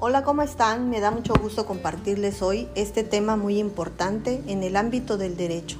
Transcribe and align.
Hola, 0.00 0.22
¿cómo 0.22 0.42
están? 0.42 0.90
Me 0.90 1.00
da 1.00 1.10
mucho 1.10 1.34
gusto 1.34 1.66
compartirles 1.66 2.40
hoy 2.40 2.68
este 2.76 3.02
tema 3.02 3.34
muy 3.34 3.58
importante 3.58 4.40
en 4.46 4.62
el 4.62 4.76
ámbito 4.76 5.18
del 5.18 5.36
derecho. 5.36 5.76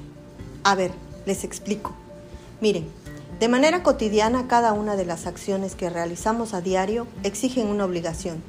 A 0.64 0.74
ver, 0.74 0.90
les 1.24 1.44
explico. 1.44 1.92
Miren, 2.60 2.88
de 3.38 3.46
manera 3.46 3.84
cotidiana 3.84 4.48
cada 4.48 4.72
una 4.72 4.96
de 4.96 5.04
las 5.04 5.28
acciones 5.28 5.76
que 5.76 5.88
realizamos 5.88 6.52
a 6.52 6.60
diario 6.60 7.06
exigen 7.22 7.68
una 7.68 7.84
obligación. 7.84 8.42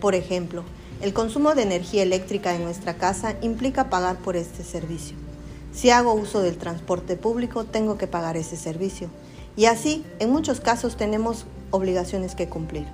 Por 0.00 0.14
ejemplo, 0.14 0.62
el 1.00 1.12
consumo 1.12 1.56
de 1.56 1.62
energía 1.62 2.04
eléctrica 2.04 2.54
en 2.54 2.62
nuestra 2.62 2.94
casa 2.94 3.34
implica 3.40 3.90
pagar 3.90 4.18
por 4.18 4.36
este 4.36 4.62
servicio. 4.62 5.16
Si 5.72 5.90
hago 5.90 6.14
uso 6.14 6.40
del 6.40 6.56
transporte 6.56 7.16
público, 7.16 7.64
tengo 7.64 7.98
que 7.98 8.06
pagar 8.06 8.36
ese 8.36 8.56
servicio. 8.56 9.10
Y 9.56 9.64
así, 9.64 10.04
en 10.20 10.30
muchos 10.30 10.60
casos 10.60 10.96
tenemos 10.96 11.46
obligaciones 11.72 12.36
que 12.36 12.48
cumplir. 12.48 12.86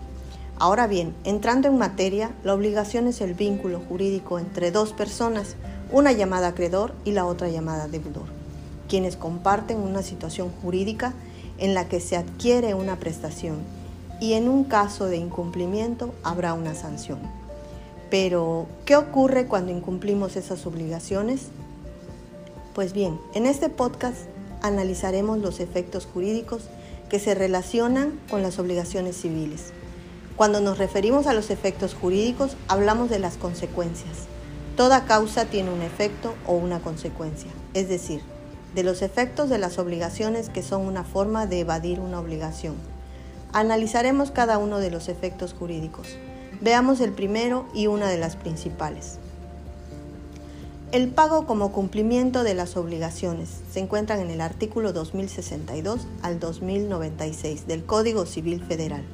Ahora 0.63 0.87
bien, 0.87 1.13
entrando 1.25 1.67
en 1.67 1.77
materia, 1.77 2.31
la 2.45 2.55
obligación 2.55 3.09
es 3.09 3.21
el 3.21 3.35
vínculo 3.35 3.81
jurídico 3.81 4.39
entre 4.39 4.71
dos 4.71 4.93
personas, 4.93 5.57
una 5.91 6.13
llamada 6.13 6.47
acreedor 6.47 6.95
y 7.05 7.11
la 7.11 7.27
otra 7.27 7.49
llamada 7.49 7.89
deudor, 7.89 8.27
quienes 8.89 9.17
comparten 9.17 9.79
una 9.79 10.03
situación 10.03 10.53
jurídica 10.63 11.15
en 11.59 11.75
la 11.75 11.89
que 11.89 11.99
se 11.99 12.17
adquiere 12.17 12.75
una 12.75 13.01
prestación 13.01 13.57
y 14.21 14.35
en 14.35 14.49
un 14.49 14.63
caso 14.63 15.07
de 15.07 15.17
incumplimiento 15.17 16.15
habrá 16.23 16.55
una 16.55 16.77
sanción. 16.77 17.19
Pero, 18.09 18.69
¿qué 18.85 18.95
ocurre 18.95 19.49
cuando 19.49 19.73
incumplimos 19.73 20.37
esas 20.37 20.65
obligaciones? 20.65 21.49
Pues 22.73 22.93
bien, 22.93 23.19
en 23.35 23.47
este 23.47 23.69
podcast 23.69 24.19
analizaremos 24.61 25.39
los 25.39 25.59
efectos 25.59 26.07
jurídicos 26.07 26.63
que 27.09 27.19
se 27.19 27.35
relacionan 27.35 28.21
con 28.31 28.43
las 28.43 28.61
obligaciones 28.61 29.17
civiles. 29.17 29.73
Cuando 30.43 30.61
nos 30.61 30.77
referimos 30.77 31.29
a 31.29 31.35
los 31.35 31.51
efectos 31.51 31.95
jurídicos, 31.95 32.57
hablamos 32.67 33.09
de 33.09 33.21
las 33.21 33.37
consecuencias. 33.37 34.27
Toda 34.77 35.05
causa 35.05 35.45
tiene 35.45 35.71
un 35.71 35.83
efecto 35.83 36.35
o 36.49 36.55
una 36.55 36.81
consecuencia, 36.81 37.49
es 37.75 37.89
decir, 37.89 38.23
de 38.75 38.83
los 38.83 39.03
efectos 39.03 39.49
de 39.49 39.59
las 39.59 39.79
obligaciones 39.79 40.49
que 40.49 40.65
son 40.65 40.83
una 40.83 41.05
forma 41.05 41.47
de 41.47 41.61
evadir 41.61 42.01
una 42.01 42.19
obligación. 42.19 42.75
Analizaremos 43.53 44.33
cada 44.33 44.59
uno 44.59 44.81
de 44.81 44.91
los 44.91 45.09
efectos 45.09 45.55
jurídicos. 45.57 46.09
Veamos 46.61 47.01
el 47.01 47.13
primero 47.13 47.69
y 47.73 47.87
una 47.87 48.09
de 48.09 48.19
las 48.19 48.35
principales. 48.35 49.21
El 50.91 51.11
pago 51.11 51.47
como 51.47 51.71
cumplimiento 51.71 52.43
de 52.43 52.55
las 52.55 52.77
obligaciones 52.77 53.49
se 53.73 53.79
encuentran 53.79 54.19
en 54.19 54.31
el 54.31 54.41
artículo 54.41 54.93
2062 54.93 56.09
al 56.21 56.41
2096 56.41 57.69
del 57.69 57.85
Código 57.85 58.27
Civil 58.27 58.61
Federal. 58.61 59.05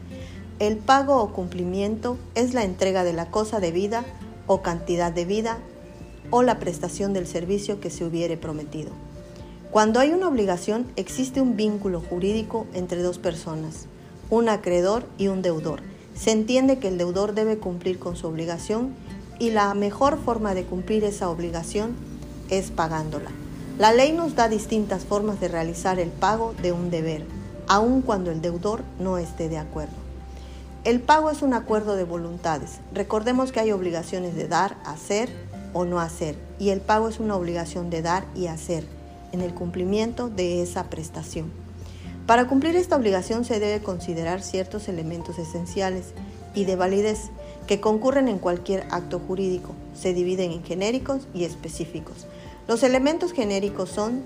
El 0.59 0.77
pago 0.77 1.23
o 1.23 1.33
cumplimiento 1.33 2.17
es 2.35 2.53
la 2.53 2.65
entrega 2.65 3.05
de 3.05 3.13
la 3.13 3.31
cosa 3.31 3.61
debida 3.61 4.05
o 4.49 4.61
cantidad 4.61 5.13
de 5.13 5.25
vida 5.25 5.59
o 6.31 6.43
la 6.43 6.59
prestación 6.59 7.13
del 7.13 7.29
servicio 7.29 7.79
que 7.79 7.91
se 7.91 8.05
hubiere 8.05 8.37
prometido. 8.37 8.91
Cuando 9.71 10.01
hay 10.01 10.11
una 10.11 10.27
obligación, 10.27 10.89
existe 10.97 11.41
un 11.41 11.55
vínculo 11.55 12.01
jurídico 12.01 12.67
entre 12.75 13.03
dos 13.03 13.19
personas, 13.19 13.87
un 14.31 14.49
acreedor 14.49 15.07
y 15.17 15.29
un 15.29 15.43
deudor. 15.43 15.81
Se 16.17 16.33
entiende 16.33 16.81
que 16.81 16.89
el 16.89 16.99
deudor 16.99 17.35
debe 17.35 17.59
cumplir 17.59 18.01
con 18.01 18.17
su 18.17 18.27
obligación 18.27 18.95
y 19.39 19.51
la 19.51 19.73
mejor 19.75 20.19
forma 20.19 20.55
de 20.55 20.65
cumplir 20.65 21.05
esa 21.05 21.31
obligación 21.31 21.95
es 22.51 22.73
pagándola. 22.73 23.31
La 23.79 23.93
ley 23.93 24.11
nos 24.11 24.35
da 24.35 24.49
distintas 24.49 25.05
formas 25.05 25.39
de 25.39 25.47
realizar 25.47 26.01
el 26.01 26.09
pago 26.09 26.53
de 26.61 26.73
un 26.73 26.91
deber, 26.91 27.25
aun 27.69 28.03
cuando 28.03 28.33
el 28.33 28.43
deudor 28.43 28.83
no 28.99 29.19
esté 29.19 29.49
de 29.49 29.59
acuerdo. 29.59 30.08
El 30.85 31.01
pago 31.01 31.31
es 31.31 31.43
un 31.43 31.55
acuerdo 31.55 31.97
de 31.97 32.05
voluntades. 32.05 32.79
Recordemos 32.95 33.51
que 33.51 33.61
hay 33.61 33.73
obligaciones 33.73 34.37
de 34.37 34.47
dar, 34.47 34.77
hacer 34.85 35.29
o 35.73 35.85
no 35.85 36.01
hacer, 36.01 36.37
y 36.59 36.71
el 36.71 36.81
pago 36.81 37.09
es 37.09 37.19
una 37.19 37.37
obligación 37.37 37.91
de 37.91 38.01
dar 38.01 38.25
y 38.35 38.47
hacer 38.47 38.85
en 39.33 39.41
el 39.41 39.53
cumplimiento 39.53 40.31
de 40.31 40.63
esa 40.63 40.85
prestación. 40.85 41.51
Para 42.27 42.47
cumplir 42.47 42.77
esta 42.77 42.97
obligación 42.97 43.45
se 43.45 43.59
debe 43.59 43.83
considerar 43.83 44.41
ciertos 44.43 44.89
elementos 44.89 45.39
esenciales 45.39 46.13
y 46.55 46.65
de 46.65 46.77
validez 46.77 47.31
que 47.67 47.81
concurren 47.81 48.29
en 48.29 48.39
cualquier 48.39 48.87
acto 48.91 49.19
jurídico. 49.19 49.75
Se 49.95 50.15
dividen 50.15 50.53
en 50.53 50.65
genéricos 50.65 51.27
y 51.35 51.45
específicos. 51.45 52.27
Los 52.67 52.83
elementos 52.83 53.33
genéricos 53.33 53.91
son 53.91 54.23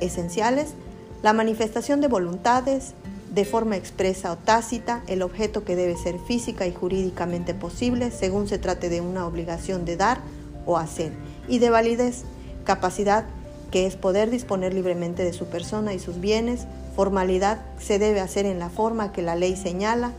esenciales, 0.00 0.74
la 1.22 1.32
manifestación 1.32 2.00
de 2.00 2.08
voluntades, 2.08 2.94
de 3.34 3.44
forma 3.44 3.76
expresa 3.76 4.30
o 4.30 4.36
tácita, 4.36 5.02
el 5.08 5.22
objeto 5.22 5.64
que 5.64 5.74
debe 5.74 5.96
ser 5.96 6.20
física 6.20 6.66
y 6.68 6.72
jurídicamente 6.72 7.52
posible 7.52 8.12
según 8.12 8.46
se 8.46 8.58
trate 8.58 8.88
de 8.88 9.00
una 9.00 9.26
obligación 9.26 9.84
de 9.84 9.96
dar 9.96 10.20
o 10.66 10.78
hacer, 10.78 11.12
y 11.48 11.58
de 11.58 11.70
validez, 11.70 12.22
capacidad 12.64 13.24
que 13.72 13.86
es 13.86 13.96
poder 13.96 14.30
disponer 14.30 14.72
libremente 14.72 15.24
de 15.24 15.32
su 15.32 15.46
persona 15.46 15.94
y 15.94 15.98
sus 15.98 16.20
bienes, 16.20 16.66
formalidad 16.94 17.60
se 17.80 17.98
debe 17.98 18.20
hacer 18.20 18.46
en 18.46 18.60
la 18.60 18.70
forma 18.70 19.12
que 19.12 19.22
la 19.22 19.34
ley 19.34 19.56
señala 19.56 20.12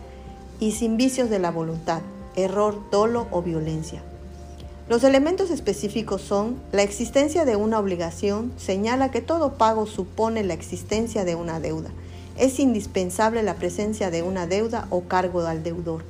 y 0.59 0.74
sin 0.74 0.97
vicios 0.97 1.30
de 1.30 1.40
la 1.40 1.52
voluntad, 1.52 2.02
error, 2.36 2.82
dolo 2.92 3.28
o 3.32 3.42
violencia. 3.42 4.03
Los 4.90 5.06
elementos 5.06 5.52
específicos 5.52 6.22
son 6.22 6.58
la 6.74 6.84
existencia 6.84 7.46
de 7.46 7.56
una 7.56 7.80
obligación, 7.80 8.52
señala 8.58 9.09
que 9.09 9.22
todo 9.22 9.53
pago 9.53 9.86
supone 9.86 10.44
la 10.44 10.53
existencia 10.53 11.24
de 11.24 11.36
una 11.36 11.62
deuda 11.62 11.92
es 12.38 12.59
indispensable 12.59 13.44
la 13.44 13.56
presencia 13.56 14.12
de 14.12 14.23
una 14.23 14.47
deuda 14.47 14.88
o 14.90 15.03
cargo 15.03 15.41
al 15.41 15.63
deudor, 15.63 16.03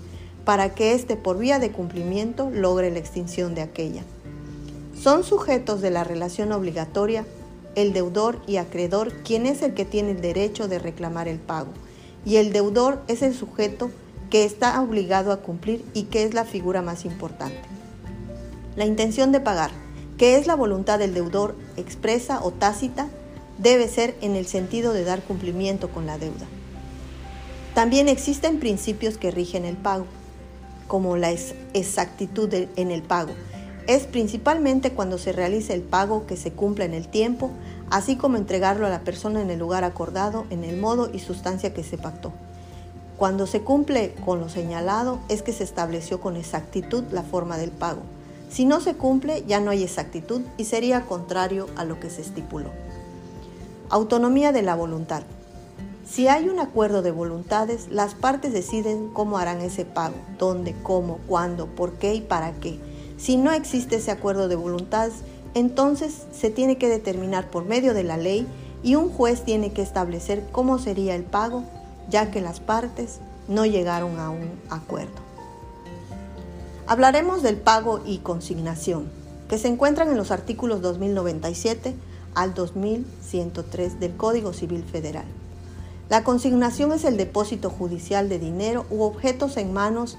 para 0.43 0.73
que 0.73 0.93
éste 0.93 1.15
por 1.15 1.37
vía 1.37 1.59
de 1.59 1.71
cumplimiento 1.71 2.49
logre 2.49 2.91
la 2.91 2.99
extinción 2.99 3.55
de 3.55 3.61
aquella. 3.61 4.03
Son 4.99 5.23
sujetos 5.23 5.81
de 5.81 5.91
la 5.91 6.03
relación 6.03 6.51
obligatoria 6.51 7.25
el 7.75 7.93
deudor 7.93 8.39
y 8.47 8.57
acreedor, 8.57 9.11
quien 9.23 9.45
es 9.45 9.61
el 9.61 9.73
que 9.73 9.85
tiene 9.85 10.11
el 10.11 10.21
derecho 10.21 10.67
de 10.67 10.79
reclamar 10.79 11.27
el 11.27 11.39
pago, 11.39 11.71
y 12.25 12.37
el 12.37 12.53
deudor 12.53 13.01
es 13.07 13.21
el 13.21 13.35
sujeto 13.35 13.91
que 14.29 14.45
está 14.45 14.81
obligado 14.81 15.31
a 15.31 15.41
cumplir 15.41 15.85
y 15.93 16.03
que 16.03 16.23
es 16.23 16.33
la 16.33 16.45
figura 16.45 16.81
más 16.81 17.05
importante. 17.05 17.61
La 18.75 18.85
intención 18.85 19.31
de 19.31 19.39
pagar, 19.39 19.71
que 20.17 20.37
es 20.37 20.47
la 20.47 20.55
voluntad 20.55 20.99
del 20.99 21.13
deudor 21.13 21.55
expresa 21.77 22.43
o 22.43 22.51
tácita, 22.51 23.07
debe 23.57 23.87
ser 23.87 24.15
en 24.21 24.35
el 24.35 24.45
sentido 24.45 24.93
de 24.93 25.03
dar 25.03 25.21
cumplimiento 25.21 25.89
con 25.89 26.05
la 26.05 26.17
deuda. 26.17 26.45
También 27.73 28.07
existen 28.07 28.59
principios 28.59 29.17
que 29.17 29.31
rigen 29.31 29.65
el 29.65 29.75
pago, 29.75 30.05
como 30.87 31.17
la 31.17 31.31
exactitud 31.73 32.53
en 32.53 32.91
el 32.91 33.01
pago. 33.01 33.33
Es 33.87 34.03
principalmente 34.03 34.91
cuando 34.91 35.17
se 35.17 35.31
realiza 35.31 35.73
el 35.73 35.81
pago 35.81 36.25
que 36.25 36.37
se 36.37 36.51
cumpla 36.51 36.85
en 36.85 36.93
el 36.93 37.07
tiempo, 37.07 37.51
así 37.89 38.15
como 38.15 38.37
entregarlo 38.37 38.87
a 38.87 38.89
la 38.89 39.01
persona 39.01 39.41
en 39.41 39.49
el 39.49 39.59
lugar 39.59 39.83
acordado, 39.83 40.45
en 40.49 40.63
el 40.63 40.77
modo 40.77 41.09
y 41.13 41.19
sustancia 41.19 41.73
que 41.73 41.83
se 41.83 41.97
pactó. 41.97 42.31
Cuando 43.17 43.47
se 43.47 43.61
cumple 43.61 44.13
con 44.25 44.39
lo 44.39 44.49
señalado 44.49 45.19
es 45.29 45.41
que 45.41 45.53
se 45.53 45.63
estableció 45.63 46.19
con 46.19 46.35
exactitud 46.35 47.03
la 47.11 47.23
forma 47.23 47.57
del 47.57 47.71
pago. 47.71 48.01
Si 48.49 48.65
no 48.65 48.81
se 48.81 48.95
cumple 48.95 49.43
ya 49.47 49.59
no 49.59 49.71
hay 49.71 49.83
exactitud 49.83 50.41
y 50.57 50.65
sería 50.65 51.01
contrario 51.05 51.67
a 51.75 51.85
lo 51.85 51.99
que 51.99 52.09
se 52.09 52.21
estipuló. 52.21 52.71
Autonomía 53.91 54.51
de 54.51 54.63
la 54.63 54.73
voluntad. 54.73 55.21
Si 56.07 56.27
hay 56.27 56.49
un 56.49 56.59
acuerdo 56.59 57.03
de 57.03 57.11
voluntades, 57.11 57.87
las 57.91 58.15
partes 58.15 58.51
deciden 58.51 59.09
cómo 59.09 59.37
harán 59.37 59.61
ese 59.61 59.85
pago, 59.85 60.15
dónde, 60.39 60.75
cómo, 60.81 61.19
cuándo, 61.27 61.67
por 61.67 61.93
qué 61.93 62.15
y 62.15 62.21
para 62.21 62.53
qué. 62.53 62.79
Si 63.17 63.37
no 63.37 63.51
existe 63.51 63.97
ese 63.97 64.09
acuerdo 64.09 64.47
de 64.47 64.55
voluntades, 64.55 65.13
entonces 65.53 66.23
se 66.31 66.49
tiene 66.49 66.79
que 66.79 66.89
determinar 66.89 67.51
por 67.51 67.65
medio 67.65 67.93
de 67.93 68.03
la 68.03 68.17
ley 68.17 68.47
y 68.81 68.95
un 68.95 69.11
juez 69.11 69.45
tiene 69.45 69.71
que 69.71 69.83
establecer 69.83 70.43
cómo 70.51 70.79
sería 70.79 71.13
el 71.15 71.23
pago, 71.23 71.63
ya 72.09 72.31
que 72.31 72.41
las 72.41 72.59
partes 72.59 73.19
no 73.47 73.67
llegaron 73.67 74.19
a 74.19 74.31
un 74.31 74.59
acuerdo. 74.71 75.13
Hablaremos 76.87 77.43
del 77.43 77.57
pago 77.57 78.01
y 78.03 78.17
consignación, 78.17 79.11
que 79.47 79.59
se 79.59 79.67
encuentran 79.67 80.09
en 80.09 80.17
los 80.17 80.31
artículos 80.31 80.81
2097 80.81 81.95
al 82.35 82.53
2103 82.53 83.99
del 83.99 84.15
Código 84.15 84.53
Civil 84.53 84.83
Federal. 84.83 85.25
La 86.09 86.23
consignación 86.23 86.91
es 86.91 87.03
el 87.03 87.17
depósito 87.17 87.69
judicial 87.69 88.29
de 88.29 88.37
dinero 88.37 88.85
u 88.91 89.01
objetos 89.01 89.57
en 89.57 89.73
manos 89.73 90.17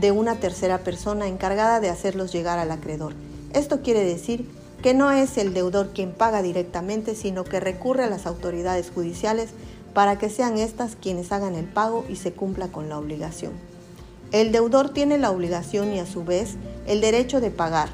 de 0.00 0.10
una 0.10 0.36
tercera 0.36 0.78
persona 0.78 1.28
encargada 1.28 1.80
de 1.80 1.90
hacerlos 1.90 2.32
llegar 2.32 2.58
al 2.58 2.72
acreedor. 2.72 3.12
Esto 3.52 3.82
quiere 3.82 4.04
decir 4.04 4.48
que 4.82 4.94
no 4.94 5.10
es 5.10 5.38
el 5.38 5.54
deudor 5.54 5.90
quien 5.94 6.12
paga 6.12 6.42
directamente, 6.42 7.14
sino 7.14 7.44
que 7.44 7.60
recurre 7.60 8.04
a 8.04 8.10
las 8.10 8.26
autoridades 8.26 8.90
judiciales 8.92 9.50
para 9.94 10.18
que 10.18 10.30
sean 10.30 10.58
estas 10.58 10.96
quienes 10.96 11.32
hagan 11.32 11.54
el 11.54 11.64
pago 11.64 12.04
y 12.08 12.16
se 12.16 12.32
cumpla 12.32 12.68
con 12.68 12.88
la 12.88 12.98
obligación. 12.98 13.52
El 14.30 14.52
deudor 14.52 14.90
tiene 14.90 15.18
la 15.18 15.30
obligación 15.30 15.92
y 15.92 16.00
a 16.00 16.06
su 16.06 16.24
vez 16.24 16.56
el 16.86 17.00
derecho 17.00 17.40
de 17.40 17.50
pagar, 17.50 17.88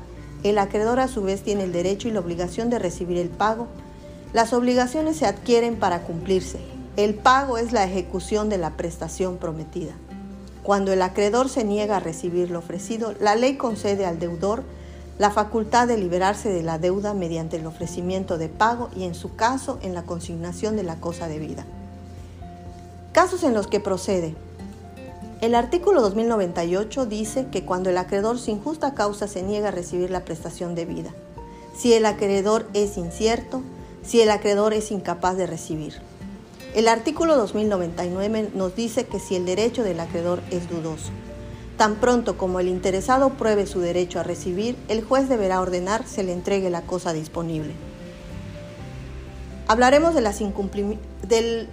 el 0.44 0.58
acreedor 0.58 1.00
a 1.00 1.08
su 1.08 1.22
vez 1.22 1.42
tiene 1.42 1.64
el 1.64 1.72
derecho 1.72 2.06
y 2.06 2.12
la 2.12 2.20
obligación 2.20 2.70
de 2.70 2.78
recibir 2.78 3.18
el 3.18 3.30
pago. 3.30 3.66
Las 4.32 4.52
obligaciones 4.52 5.16
se 5.16 5.26
adquieren 5.26 5.76
para 5.76 6.02
cumplirse. 6.02 6.58
El 6.96 7.14
pago 7.14 7.58
es 7.58 7.72
la 7.72 7.84
ejecución 7.84 8.48
de 8.48 8.58
la 8.58 8.76
prestación 8.76 9.38
prometida. 9.38 9.94
Cuando 10.62 10.92
el 10.92 11.02
acreedor 11.02 11.48
se 11.48 11.64
niega 11.64 11.96
a 11.96 12.00
recibir 12.00 12.50
lo 12.50 12.60
ofrecido, 12.60 13.14
la 13.20 13.36
ley 13.36 13.56
concede 13.56 14.06
al 14.06 14.18
deudor 14.18 14.62
la 15.18 15.30
facultad 15.30 15.88
de 15.88 15.96
liberarse 15.96 16.50
de 16.50 16.62
la 16.62 16.78
deuda 16.78 17.14
mediante 17.14 17.56
el 17.56 17.66
ofrecimiento 17.66 18.36
de 18.36 18.48
pago 18.48 18.90
y 18.94 19.04
en 19.04 19.14
su 19.14 19.36
caso 19.36 19.78
en 19.82 19.94
la 19.94 20.02
consignación 20.02 20.76
de 20.76 20.82
la 20.82 20.96
cosa 20.96 21.26
debida. 21.26 21.64
Casos 23.12 23.44
en 23.44 23.54
los 23.54 23.66
que 23.68 23.80
procede. 23.80 24.34
El 25.40 25.54
artículo 25.54 26.00
2098 26.00 27.06
dice 27.06 27.46
que 27.50 27.64
cuando 27.64 27.90
el 27.90 27.98
acreedor 27.98 28.38
sin 28.38 28.60
justa 28.60 28.94
causa 28.94 29.28
se 29.28 29.42
niega 29.42 29.68
a 29.68 29.72
recibir 29.72 30.10
la 30.10 30.24
prestación 30.24 30.74
debida, 30.74 31.10
si 31.76 31.92
el 31.92 32.06
acreedor 32.06 32.66
es 32.72 32.96
incierto, 32.96 33.62
si 34.02 34.20
el 34.20 34.30
acreedor 34.30 34.72
es 34.74 34.90
incapaz 34.90 35.36
de 35.36 35.46
recibir. 35.46 35.94
El 36.74 36.88
artículo 36.88 37.36
2099 37.36 38.50
nos 38.54 38.74
dice 38.74 39.06
que 39.06 39.20
si 39.20 39.36
el 39.36 39.44
derecho 39.44 39.82
del 39.82 40.00
acreedor 40.00 40.40
es 40.50 40.68
dudoso, 40.68 41.10
Tan 41.76 41.96
pronto 41.96 42.38
como 42.38 42.60
el 42.60 42.68
interesado 42.68 43.30
pruebe 43.30 43.66
su 43.66 43.80
derecho 43.80 44.20
a 44.20 44.22
recibir, 44.22 44.76
el 44.88 45.02
juez 45.02 45.28
deberá 45.28 45.60
ordenar 45.60 46.06
se 46.06 46.22
le 46.22 46.32
entregue 46.32 46.70
la 46.70 46.82
cosa 46.82 47.12
disponible. 47.12 47.72
Hablaremos 49.66 50.14
del 50.14 51.68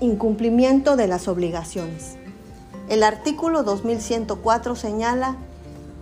incumplimiento 0.00 0.96
de 0.96 1.06
las 1.06 1.28
obligaciones. 1.28 2.18
El 2.88 3.02
artículo 3.02 3.62
2104 3.62 4.76
señala 4.76 5.36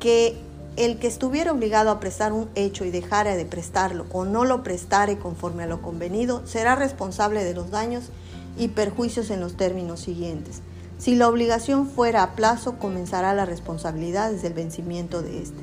que 0.01 0.37
el 0.77 0.99
que 0.99 1.07
estuviera 1.07 1.53
obligado 1.53 1.91
a 1.91 2.01
prestar 2.01 2.33
un 2.33 2.49
hecho 2.55 2.85
y 2.85 2.91
dejara 2.91 3.37
de 3.37 3.47
prestarlo 3.47 4.07
o 4.13 4.25
no 4.25 4.45
lo 4.45 4.63
prestare 4.63 5.19
conforme 5.19 5.63
a 5.63 5.67
lo 5.67 5.83
convenido, 5.83 6.47
será 6.47 6.75
responsable 6.75 7.45
de 7.45 7.55
los 7.55 7.71
daños 7.71 8.11
y 8.59 8.69
perjuicios 8.69 9.31
en 9.31 9.41
los 9.41 9.57
términos 9.57 10.01
siguientes 10.01 10.63
si 10.99 11.17
la 11.17 11.29
obligación 11.29 11.87
fuera 11.87 12.23
a 12.23 12.35
plazo, 12.35 12.79
comenzará 12.79 13.35
la 13.35 13.45
responsabilidad 13.45 14.31
desde 14.31 14.49
el 14.49 14.55
vencimiento 14.55 15.23
de 15.23 15.43
éste. 15.43 15.63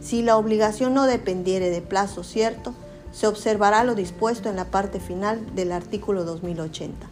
Si 0.00 0.22
la 0.22 0.36
obligación 0.36 0.94
no 0.94 1.06
dependiere 1.06 1.70
de 1.70 1.82
plazo 1.82 2.22
cierto, 2.22 2.74
se 3.12 3.26
observará 3.26 3.84
lo 3.84 3.94
dispuesto 3.94 4.48
en 4.48 4.56
la 4.56 4.66
parte 4.66 5.00
final 5.00 5.54
del 5.54 5.72
artículo 5.72 6.24
2080. 6.24 7.06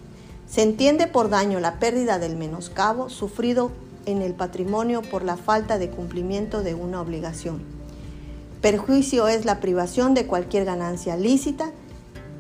Se 0.49 0.63
entiende 0.63 1.07
por 1.07 1.29
daño 1.29 1.61
la 1.61 1.79
pérdida 1.79 2.19
del 2.19 2.37
menoscabo 2.37 3.11
sufrido 3.11 3.73
en 4.07 4.23
el 4.23 4.35
patrimonio 4.35 5.03
por 5.03 5.25
la 5.25 5.37
falta 5.37 5.79
de 5.79 5.91
cumplimiento 5.91 6.63
de 6.63 6.75
una 6.75 7.01
obligación. 7.01 7.63
Perjuicio 8.63 9.29
es 9.29 9.45
la 9.45 9.61
privación 9.61 10.15
de 10.15 10.27
cualquier 10.27 10.65
ganancia 10.65 11.17
lícita 11.17 11.73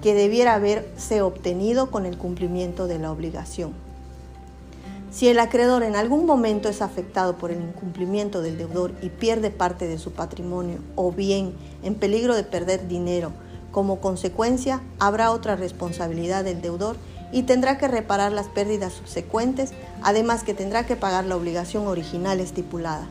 que 0.03 0.14
debiera 0.14 0.55
haberse 0.55 1.20
obtenido 1.23 1.91
con 1.91 2.06
el 2.06 2.17
cumplimiento 2.17 2.87
de 2.87 2.99
la 2.99 3.11
obligación. 3.11 3.73
Si 5.11 5.29
el 5.29 5.38
acreedor 5.38 5.82
en 5.82 5.97
algún 5.97 6.26
momento 6.26 6.69
es 6.69 6.82
afectado 6.82 7.38
por 7.38 7.50
el 7.50 7.61
incumplimiento 7.61 8.43
del 8.43 8.59
deudor 8.59 8.93
y 9.02 9.09
pierde 9.09 9.50
parte 9.50 9.88
de 9.88 9.99
su 9.99 10.12
patrimonio 10.12 10.79
o 10.94 11.11
bien 11.11 11.55
en 11.82 11.94
peligro 11.94 12.37
de 12.37 12.44
perder 12.44 12.87
dinero, 12.87 13.32
como 13.73 14.00
consecuencia 14.00 14.82
habrá 14.99 15.31
otra 15.31 15.56
responsabilidad 15.56 16.44
del 16.44 16.61
deudor 16.61 16.97
y 17.32 17.43
tendrá 17.43 17.78
que 17.78 17.88
reparar 17.88 18.32
las 18.32 18.46
pérdidas 18.46 18.93
subsecuentes, 18.93 19.73
además 20.02 20.44
que 20.44 20.55
tendrá 20.55 20.87
que 20.87 20.96
pagar 20.96 21.25
la 21.25 21.37
obligación 21.37 21.87
original 21.87 22.40
estipulada. 22.40 23.06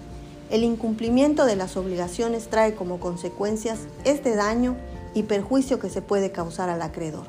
El 0.49 0.63
incumplimiento 0.63 1.45
de 1.45 1.55
las 1.55 1.75
obligaciones 1.75 2.47
trae 2.47 2.75
como 2.75 2.99
consecuencias 2.99 3.79
este 4.03 4.35
daño 4.35 4.75
y 5.13 5.23
perjuicio 5.23 5.79
que 5.79 5.89
se 5.89 6.01
puede 6.01 6.31
causar 6.31 6.69
al 6.69 6.81
acreedor. 6.81 7.25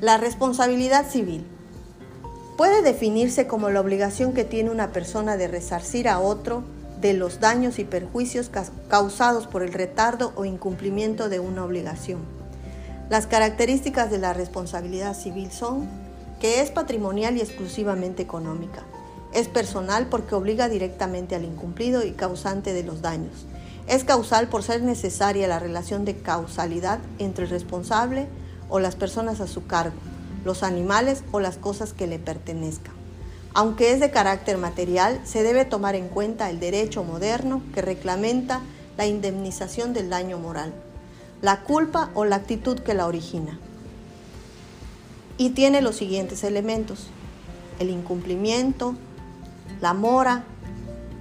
La 0.00 0.16
responsabilidad 0.16 1.08
civil 1.08 1.46
puede 2.56 2.82
definirse 2.82 3.46
como 3.46 3.70
la 3.70 3.80
obligación 3.80 4.32
que 4.32 4.44
tiene 4.44 4.70
una 4.70 4.92
persona 4.92 5.36
de 5.36 5.48
resarcir 5.48 6.08
a 6.08 6.18
otro 6.18 6.64
de 7.00 7.12
los 7.12 7.38
daños 7.40 7.78
y 7.78 7.84
perjuicios 7.84 8.50
causados 8.88 9.46
por 9.46 9.62
el 9.62 9.72
retardo 9.72 10.32
o 10.36 10.44
incumplimiento 10.44 11.28
de 11.28 11.38
una 11.38 11.64
obligación. 11.64 12.43
Las 13.14 13.28
características 13.28 14.10
de 14.10 14.18
la 14.18 14.32
responsabilidad 14.32 15.14
civil 15.14 15.52
son 15.52 15.86
que 16.40 16.60
es 16.60 16.72
patrimonial 16.72 17.36
y 17.36 17.42
exclusivamente 17.42 18.24
económica. 18.24 18.82
Es 19.32 19.46
personal 19.46 20.08
porque 20.08 20.34
obliga 20.34 20.68
directamente 20.68 21.36
al 21.36 21.44
incumplido 21.44 22.04
y 22.04 22.10
causante 22.10 22.72
de 22.72 22.82
los 22.82 23.02
daños. 23.02 23.46
Es 23.86 24.02
causal 24.02 24.48
por 24.48 24.64
ser 24.64 24.82
necesaria 24.82 25.46
la 25.46 25.60
relación 25.60 26.04
de 26.04 26.16
causalidad 26.16 26.98
entre 27.20 27.44
el 27.44 27.50
responsable 27.50 28.26
o 28.68 28.80
las 28.80 28.96
personas 28.96 29.40
a 29.40 29.46
su 29.46 29.64
cargo 29.68 29.94
los 30.44 30.64
animales 30.64 31.22
o 31.30 31.38
las 31.38 31.56
cosas 31.56 31.92
que 31.92 32.08
le 32.08 32.18
pertenezcan. 32.18 32.94
Aunque 33.54 33.92
es 33.92 34.00
de 34.00 34.10
carácter 34.10 34.58
material, 34.58 35.20
se 35.22 35.44
debe 35.44 35.64
tomar 35.64 35.94
en 35.94 36.08
cuenta 36.08 36.50
el 36.50 36.58
derecho 36.58 37.04
moderno 37.04 37.62
que 37.72 37.80
reclamenta 37.80 38.60
la 38.98 39.06
indemnización 39.06 39.92
del 39.92 40.10
daño 40.10 40.36
moral, 40.36 40.74
la 41.44 41.60
culpa 41.60 42.08
o 42.14 42.24
la 42.24 42.36
actitud 42.36 42.78
que 42.78 42.94
la 42.94 43.06
origina. 43.06 43.58
Y 45.36 45.50
tiene 45.50 45.82
los 45.82 45.96
siguientes 45.96 46.42
elementos, 46.42 47.08
el 47.78 47.90
incumplimiento, 47.90 48.94
la 49.82 49.92
mora, 49.92 50.44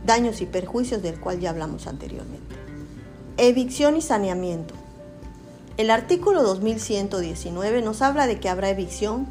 daños 0.06 0.40
y 0.40 0.46
perjuicios 0.46 1.04
del 1.04 1.20
cual 1.20 1.42
ya 1.42 1.50
hablamos 1.50 1.88
anteriormente. 1.88 2.56
Evicción 3.36 3.98
y 3.98 4.02
saneamiento. 4.02 4.74
El 5.76 5.92
artículo 5.92 6.42
2119 6.42 7.82
nos 7.82 8.02
habla 8.02 8.26
de 8.26 8.40
que 8.40 8.48
habrá 8.48 8.70
evicción 8.70 9.28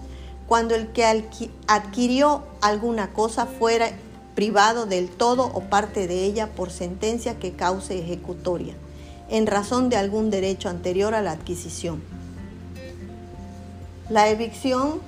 cuando 0.47 0.75
el 0.75 0.89
que 0.89 1.25
adquirió 1.69 2.43
alguna 2.61 3.15
cosa 3.15 3.47
fuera 3.47 3.93
privado 4.35 4.85
del 4.85 5.09
todo 5.09 5.45
o 5.55 5.63
parte 5.63 6.07
de 6.07 6.27
ella 6.27 6.49
por 6.49 6.71
sentencia 6.71 7.39
que 7.39 7.53
cause 7.53 7.99
ejecutoria, 7.99 8.75
en 9.33 9.49
razón 9.49 9.89
de 9.89 9.97
algún 9.97 10.31
derecho 10.31 10.69
anterior 10.69 11.17
a 11.17 11.23
la 11.23 11.33
adquisición. 11.33 12.01
La 14.09 14.29
evicción 14.29 15.01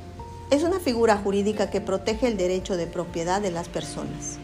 es 0.50 0.65
una 0.65 0.81
figura 0.81 1.17
jurídica 1.17 1.71
que 1.71 1.81
protege 1.81 2.26
el 2.26 2.37
derecho 2.37 2.76
de 2.76 2.88
propiedad 2.88 3.41
de 3.41 3.53
las 3.53 3.69
personas 3.69 4.38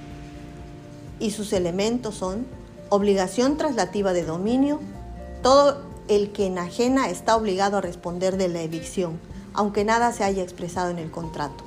y 1.21 1.31
sus 1.31 1.53
elementos 1.53 2.17
son 2.17 2.47
obligación 2.89 3.57
traslativa 3.57 4.13
de 4.13 4.25
dominio, 4.25 4.81
todo 5.43 5.83
el 6.09 6.33
que 6.33 6.47
enajena 6.47 7.09
está 7.09 7.37
obligado 7.37 7.77
a 7.77 7.81
responder 7.83 8.37
de 8.37 8.49
la 8.49 8.63
evicción, 8.63 9.21
aunque 9.55 9.85
nada 9.85 10.13
se 10.13 10.25
haya 10.25 10.43
expresado 10.43 10.91
en 10.91 10.99
el 10.99 11.11
contrato. 11.11 11.63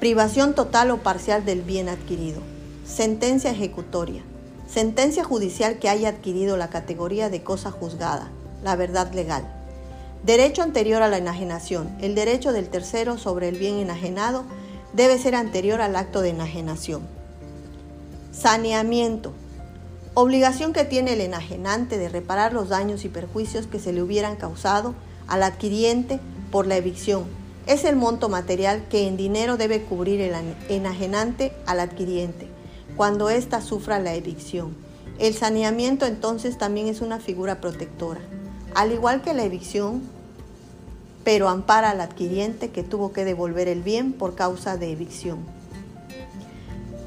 Privación 0.00 0.54
total 0.54 0.90
o 0.90 0.98
parcial 0.98 1.44
del 1.44 1.62
bien 1.62 1.88
adquirido. 1.88 2.42
Sentencia 2.84 3.50
ejecutoria. 3.50 4.22
Sentencia 4.66 5.22
judicial 5.22 5.78
que 5.78 5.88
haya 5.88 6.08
adquirido 6.08 6.56
la 6.56 6.68
categoría 6.68 7.30
de 7.30 7.42
cosa 7.42 7.70
juzgada, 7.70 8.30
la 8.64 8.74
verdad 8.74 9.12
legal. 9.12 9.44
Derecho 10.24 10.62
anterior 10.62 11.02
a 11.02 11.08
la 11.08 11.18
enajenación. 11.18 11.96
El 12.00 12.16
derecho 12.16 12.52
del 12.52 12.68
tercero 12.68 13.16
sobre 13.16 13.48
el 13.48 13.58
bien 13.58 13.76
enajenado 13.76 14.44
debe 14.92 15.18
ser 15.18 15.36
anterior 15.36 15.80
al 15.80 15.94
acto 15.94 16.20
de 16.20 16.30
enajenación. 16.30 17.02
Saneamiento 18.32 19.32
Obligación 20.14 20.72
que 20.72 20.84
tiene 20.84 21.12
el 21.12 21.20
enajenante 21.20 21.98
de 21.98 22.08
reparar 22.08 22.54
los 22.54 22.70
daños 22.70 23.04
y 23.04 23.10
perjuicios 23.10 23.66
que 23.66 23.78
se 23.78 23.92
le 23.92 24.02
hubieran 24.02 24.36
causado 24.36 24.94
al 25.28 25.42
adquiriente 25.42 26.20
por 26.50 26.66
la 26.66 26.76
evicción. 26.76 27.24
Es 27.66 27.84
el 27.84 27.96
monto 27.96 28.30
material 28.30 28.82
que 28.88 29.06
en 29.06 29.18
dinero 29.18 29.58
debe 29.58 29.82
cubrir 29.82 30.22
el 30.22 30.34
enajenante 30.70 31.52
al 31.66 31.80
adquiriente 31.80 32.55
cuando 32.96 33.28
ésta 33.28 33.60
sufra 33.60 33.98
la 33.98 34.14
evicción. 34.14 34.74
El 35.18 35.34
saneamiento 35.34 36.06
entonces 36.06 36.58
también 36.58 36.88
es 36.88 37.00
una 37.00 37.18
figura 37.18 37.60
protectora, 37.60 38.20
al 38.74 38.92
igual 38.92 39.22
que 39.22 39.34
la 39.34 39.44
evicción, 39.44 40.02
pero 41.24 41.48
ampara 41.48 41.90
al 41.90 42.00
adquiriente 42.00 42.70
que 42.70 42.82
tuvo 42.82 43.12
que 43.12 43.24
devolver 43.24 43.68
el 43.68 43.82
bien 43.82 44.12
por 44.12 44.34
causa 44.34 44.76
de 44.76 44.90
evicción. 44.90 45.38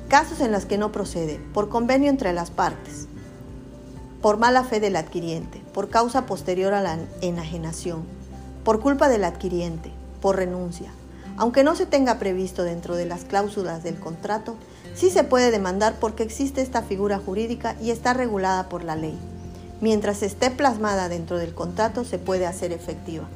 Casos 0.09 0.41
en 0.41 0.51
los 0.51 0.65
que 0.65 0.77
no 0.77 0.91
procede, 0.91 1.39
por 1.53 1.69
convenio 1.69 2.09
entre 2.09 2.33
las 2.33 2.49
partes, 2.49 3.07
por 4.21 4.37
mala 4.37 4.63
fe 4.63 4.79
del 4.79 4.95
adquiriente, 4.95 5.61
por 5.73 5.89
causa 5.89 6.25
posterior 6.25 6.73
a 6.73 6.81
la 6.81 6.97
enajenación, 7.21 8.03
por 8.63 8.79
culpa 8.79 9.07
del 9.07 9.23
adquiriente, 9.23 9.91
por 10.21 10.35
renuncia. 10.35 10.91
Aunque 11.37 11.63
no 11.63 11.75
se 11.75 11.85
tenga 11.85 12.19
previsto 12.19 12.63
dentro 12.63 12.95
de 12.95 13.05
las 13.05 13.23
cláusulas 13.23 13.83
del 13.83 13.99
contrato, 13.99 14.55
sí 14.95 15.09
se 15.09 15.23
puede 15.23 15.51
demandar 15.51 15.95
porque 15.99 16.23
existe 16.23 16.61
esta 16.61 16.81
figura 16.81 17.19
jurídica 17.19 17.75
y 17.81 17.91
está 17.91 18.13
regulada 18.13 18.69
por 18.69 18.83
la 18.83 18.95
ley. 18.95 19.17
Mientras 19.81 20.23
esté 20.23 20.51
plasmada 20.51 21.09
dentro 21.09 21.37
del 21.37 21.53
contrato 21.53 22.03
se 22.03 22.19
puede 22.19 22.45
hacer 22.45 22.73
efectiva, 22.73 23.27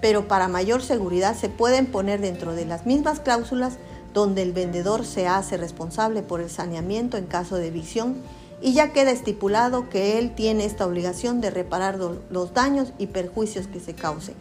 pero 0.00 0.26
para 0.26 0.48
mayor 0.48 0.82
seguridad 0.82 1.36
se 1.36 1.48
pueden 1.48 1.86
poner 1.86 2.20
dentro 2.20 2.54
de 2.54 2.64
las 2.64 2.86
mismas 2.86 3.20
cláusulas 3.20 3.78
donde 4.12 4.42
el 4.42 4.52
vendedor 4.52 5.04
se 5.04 5.26
hace 5.26 5.56
responsable 5.56 6.22
por 6.22 6.40
el 6.40 6.50
saneamiento 6.50 7.16
en 7.16 7.26
caso 7.26 7.56
de 7.56 7.68
evicción 7.68 8.16
y 8.60 8.74
ya 8.74 8.92
queda 8.92 9.10
estipulado 9.10 9.88
que 9.88 10.18
él 10.18 10.34
tiene 10.34 10.64
esta 10.64 10.86
obligación 10.86 11.40
de 11.40 11.50
reparar 11.50 11.98
los 11.98 12.54
daños 12.54 12.92
y 12.98 13.08
perjuicios 13.08 13.66
que 13.66 13.80
se 13.80 13.94
causen. 13.94 14.34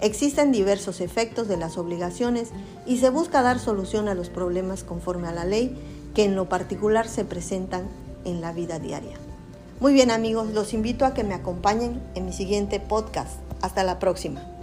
Existen 0.00 0.52
diversos 0.52 1.00
efectos 1.00 1.48
de 1.48 1.56
las 1.56 1.76
obligaciones 1.76 2.50
y 2.86 2.98
se 2.98 3.10
busca 3.10 3.42
dar 3.42 3.58
solución 3.58 4.08
a 4.08 4.14
los 4.14 4.28
problemas 4.28 4.84
conforme 4.84 5.26
a 5.26 5.32
la 5.32 5.44
ley 5.44 5.76
que 6.18 6.24
en 6.24 6.34
lo 6.34 6.48
particular 6.48 7.06
se 7.06 7.24
presentan 7.24 7.86
en 8.24 8.40
la 8.40 8.52
vida 8.52 8.80
diaria. 8.80 9.16
Muy 9.78 9.92
bien 9.92 10.10
amigos, 10.10 10.48
los 10.52 10.74
invito 10.74 11.06
a 11.06 11.14
que 11.14 11.22
me 11.22 11.32
acompañen 11.32 12.02
en 12.16 12.26
mi 12.26 12.32
siguiente 12.32 12.80
podcast. 12.80 13.38
Hasta 13.62 13.84
la 13.84 14.00
próxima. 14.00 14.57